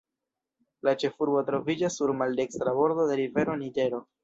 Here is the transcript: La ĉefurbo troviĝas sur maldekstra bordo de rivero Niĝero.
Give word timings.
La 0.87 0.93
ĉefurbo 1.03 1.43
troviĝas 1.51 1.99
sur 2.01 2.15
maldekstra 2.23 2.75
bordo 2.81 3.09
de 3.13 3.21
rivero 3.23 3.59
Niĝero. 3.65 4.05